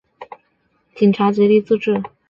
[0.95, 2.01] 警察极力自制